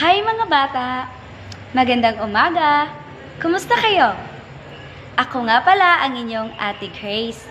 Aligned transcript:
Hi 0.00 0.24
mga 0.24 0.48
bata! 0.48 1.12
Magandang 1.76 2.24
umaga! 2.24 2.88
Kumusta 3.36 3.76
kayo? 3.76 4.16
Ako 5.20 5.44
nga 5.44 5.60
pala 5.60 6.00
ang 6.00 6.16
inyong 6.16 6.56
Ate 6.56 6.88
Grace. 6.88 7.44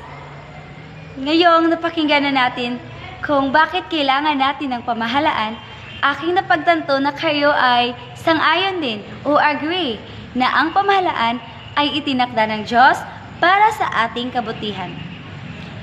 Ngayong 1.22 1.70
napakinggan 1.70 2.26
na 2.26 2.34
natin 2.34 2.82
kung 3.22 3.54
bakit 3.54 3.86
kailangan 3.94 4.34
natin 4.34 4.74
ng 4.74 4.82
pamahalaan, 4.82 5.62
aking 6.02 6.34
napagtanto 6.34 6.98
na 6.98 7.14
kayo 7.14 7.54
ay 7.54 7.94
sang-ayon 8.18 8.82
din 8.82 9.06
o 9.30 9.38
agree 9.38 10.02
na 10.34 10.50
ang 10.50 10.74
pamahalaan 10.74 11.38
ay 11.78 12.02
itinakda 12.02 12.50
ng 12.50 12.66
Diyos 12.66 12.98
para 13.38 13.70
sa 13.78 14.10
ating 14.10 14.34
kabutihan. 14.34 14.90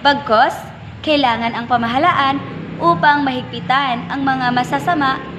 Bagkos, 0.03 0.59
kailangan 1.07 1.55
ang 1.55 1.71
pamahalaan 1.71 2.43
upang 2.83 3.23
mahigpitan 3.23 4.11
ang 4.11 4.27
mga 4.27 4.51
masasama 4.51 5.37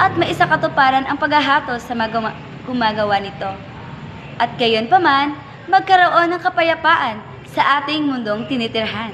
at 0.00 0.16
maisakatuparan 0.16 1.04
ang 1.04 1.20
paghahatos 1.20 1.84
sa 1.84 1.92
maguma- 1.92 2.32
gumagawa 2.64 3.20
nito. 3.20 3.52
At 4.40 4.56
gayon 4.56 4.88
pa 4.88 4.96
man, 4.96 5.36
magkaroon 5.68 6.32
ng 6.32 6.40
kapayapaan 6.40 7.20
sa 7.52 7.84
ating 7.84 8.08
mundong 8.08 8.48
tinitirhan. 8.48 9.12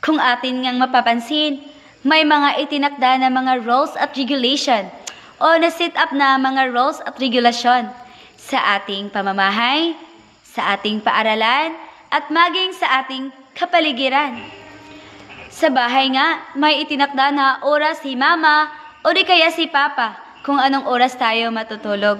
Kung 0.00 0.16
atin 0.16 0.64
ngang 0.64 0.80
mapapansin, 0.80 1.60
may 2.00 2.24
mga 2.24 2.64
itinakda 2.64 3.20
na 3.20 3.28
mga 3.28 3.66
rules 3.68 3.92
at 4.00 4.16
regulation 4.16 4.88
o 5.36 5.60
na-set 5.60 5.92
up 6.00 6.16
na 6.16 6.40
mga 6.40 6.72
rules 6.72 7.02
at 7.04 7.18
regulasyon 7.20 7.92
sa 8.40 8.80
ating 8.80 9.12
pamamahay, 9.12 9.92
sa 10.46 10.78
ating 10.78 11.04
paaralan, 11.04 11.76
at 12.08 12.30
maging 12.32 12.72
sa 12.72 13.02
ating 13.02 13.28
kapaligiran. 13.52 14.40
Sa 15.50 15.68
bahay 15.68 16.08
nga, 16.14 16.54
may 16.54 16.80
itinakda 16.86 17.34
na 17.34 17.46
oras 17.66 18.00
si 18.00 18.14
mama 18.14 18.85
o 19.06 19.14
di 19.14 19.22
kaya 19.22 19.54
si 19.54 19.70
papa 19.70 20.18
kung 20.42 20.58
anong 20.58 20.90
oras 20.90 21.14
tayo 21.14 21.54
matutulog. 21.54 22.18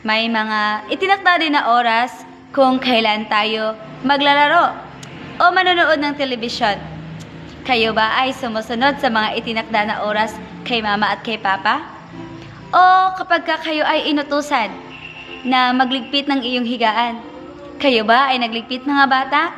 May 0.00 0.24
mga 0.32 0.88
itinakda 0.88 1.36
din 1.36 1.52
na 1.52 1.76
oras 1.76 2.24
kung 2.56 2.80
kailan 2.80 3.28
tayo 3.28 3.76
maglalaro 4.00 4.72
o 5.36 5.44
manonood 5.52 6.00
ng 6.00 6.16
telebisyon. 6.16 6.80
Kayo 7.68 7.92
ba 7.92 8.24
ay 8.24 8.32
sumusunod 8.32 9.04
sa 9.04 9.12
mga 9.12 9.36
itinakda 9.36 9.80
na 9.84 9.96
oras 10.08 10.32
kay 10.64 10.80
mama 10.80 11.12
at 11.12 11.20
kay 11.20 11.36
papa? 11.36 11.84
O 12.72 13.12
kapag 13.20 13.44
ka 13.44 13.60
kayo 13.60 13.84
ay 13.84 14.08
inutusan 14.08 14.72
na 15.44 15.76
magligpit 15.76 16.24
ng 16.24 16.40
iyong 16.40 16.64
higaan, 16.64 17.20
kayo 17.76 18.08
ba 18.08 18.32
ay 18.32 18.40
nagligpit 18.40 18.88
mga 18.88 19.04
bata? 19.12 19.52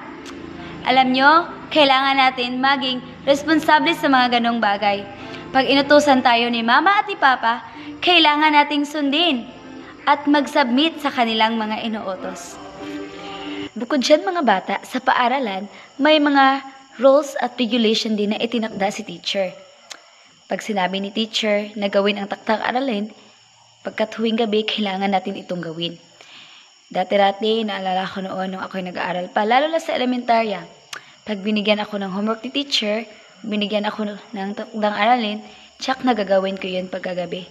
Alam 0.82 1.14
nyo, 1.14 1.46
kailangan 1.70 2.18
natin 2.18 2.58
maging 2.58 2.98
responsable 3.22 3.94
sa 3.94 4.10
mga 4.10 4.42
ganong 4.42 4.58
bagay. 4.58 5.06
Pag 5.52 5.68
inutusan 5.68 6.24
tayo 6.24 6.48
ni 6.48 6.64
mama 6.64 6.96
at 6.96 7.04
ni 7.04 7.12
papa, 7.20 7.60
kailangan 8.00 8.56
nating 8.56 8.88
sundin 8.88 9.44
at 10.08 10.24
mag-submit 10.24 10.96
sa 11.04 11.12
kanilang 11.12 11.60
mga 11.60 11.84
inuutos. 11.84 12.56
Bukod 13.76 14.00
dyan 14.00 14.24
mga 14.24 14.42
bata, 14.48 14.76
sa 14.80 14.96
paaralan, 14.96 15.68
may 16.00 16.16
mga 16.16 16.64
rules 16.96 17.36
at 17.36 17.52
regulation 17.60 18.16
din 18.16 18.32
na 18.32 18.40
itinakda 18.40 18.88
si 18.88 19.04
teacher. 19.04 19.52
Pag 20.48 20.64
sinabi 20.64 21.04
ni 21.04 21.12
teacher 21.12 21.68
na 21.76 21.92
gawin 21.92 22.16
ang 22.16 22.32
taktak 22.32 22.64
aralin, 22.64 23.12
pagkat 23.84 24.08
huwing 24.16 24.40
gabi, 24.40 24.64
kailangan 24.64 25.12
natin 25.12 25.36
itong 25.36 25.60
gawin. 25.60 26.00
Dati-dati, 26.88 27.60
naalala 27.60 28.08
ko 28.08 28.24
noon 28.24 28.56
nung 28.56 28.64
ako'y 28.64 28.88
nag-aaral 28.88 29.28
pa, 29.28 29.44
lalo 29.44 29.68
na 29.68 29.84
sa 29.84 29.92
elementarya. 29.92 30.64
Pag 31.28 31.44
binigyan 31.44 31.84
ako 31.84 32.00
ng 32.00 32.08
homework 32.08 32.40
ni 32.40 32.48
teacher, 32.48 33.04
binigyan 33.42 33.86
ako 33.86 34.14
ng 34.34 34.50
takdang 34.54 34.96
aralin, 34.96 35.38
tsak 35.82 36.06
na 36.06 36.14
gagawin 36.14 36.58
ko 36.58 36.70
yun 36.70 36.86
pagkagabi. 36.86 37.46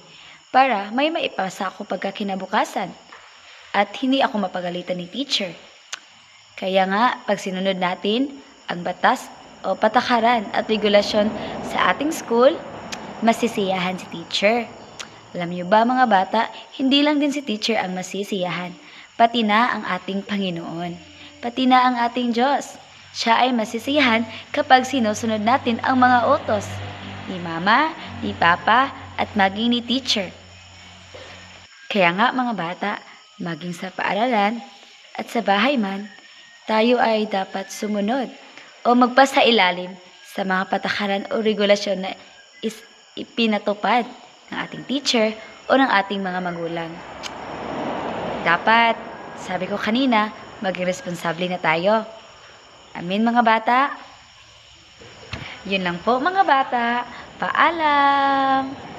Para 0.51 0.91
may 0.91 1.07
maipasa 1.11 1.71
ako 1.71 1.87
pagka 1.87 2.11
kinabukasan. 2.11 2.91
At 3.71 3.95
hindi 4.03 4.19
ako 4.19 4.51
mapagalitan 4.51 4.99
ni 4.99 5.07
teacher. 5.07 5.55
Kaya 6.59 6.83
nga, 6.91 7.23
pag 7.23 7.39
sinunod 7.39 7.79
natin 7.79 8.35
ang 8.67 8.83
batas 8.83 9.31
o 9.63 9.75
patakaran 9.79 10.43
at 10.51 10.67
regulasyon 10.67 11.31
sa 11.71 11.95
ating 11.95 12.11
school, 12.11 12.51
masisiyahan 13.23 13.95
si 13.95 14.05
teacher. 14.11 14.67
Alam 15.31 15.55
niyo 15.55 15.65
ba 15.69 15.87
mga 15.87 16.05
bata, 16.11 16.41
hindi 16.75 16.99
lang 16.99 17.21
din 17.21 17.31
si 17.31 17.39
teacher 17.39 17.79
ang 17.79 17.95
masisiyahan, 17.95 18.75
pati 19.15 19.47
na 19.47 19.79
ang 19.79 19.83
ating 19.87 20.27
Panginoon, 20.27 20.91
pati 21.39 21.63
na 21.69 21.87
ang 21.87 21.95
ating 22.11 22.35
Diyos. 22.35 22.80
Siya 23.11 23.43
ay 23.43 23.51
masisiyahan 23.51 24.23
kapag 24.55 24.87
sinusunod 24.87 25.43
natin 25.43 25.83
ang 25.83 25.99
mga 25.99 26.31
utos 26.31 26.67
ni 27.27 27.37
Mama, 27.43 27.91
ni 28.23 28.31
Papa, 28.31 28.91
at 29.19 29.29
maging 29.35 29.75
ni 29.75 29.79
teacher. 29.83 30.31
Kaya 31.91 32.15
nga 32.15 32.31
mga 32.31 32.53
bata, 32.55 32.91
maging 33.37 33.75
sa 33.75 33.91
paaralan 33.91 34.63
at 35.19 35.27
sa 35.27 35.43
bahay 35.43 35.75
man, 35.75 36.07
tayo 36.63 36.97
ay 36.97 37.27
dapat 37.27 37.67
sumunod 37.67 38.31
o 38.87 38.95
magpasa 38.95 39.43
ilalim 39.43 39.91
sa 40.23 40.47
mga 40.47 40.71
patakaran 40.71 41.27
o 41.35 41.43
regulasyon 41.43 42.07
na 42.07 42.11
is 42.63 42.79
ipinatupad 43.19 44.07
ng 44.49 44.57
ating 44.57 44.83
teacher 44.87 45.35
o 45.67 45.75
ng 45.75 45.91
ating 45.91 46.23
mga 46.23 46.39
magulang. 46.39 46.91
Dapat, 48.47 48.95
sabi 49.35 49.67
ko 49.67 49.75
kanina, 49.75 50.31
maging 50.63 50.87
responsable 50.87 51.45
na 51.51 51.59
tayo. 51.59 52.07
Amin 52.95 53.23
mga 53.23 53.41
bata? 53.43 53.79
Yun 55.63 55.85
lang 55.85 55.97
po 56.01 56.17
mga 56.19 56.43
bata. 56.43 57.05
Paalam! 57.39 58.90